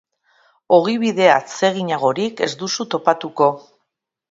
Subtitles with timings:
[0.77, 3.53] Ogibide atseginagorik ez duzu topatuko.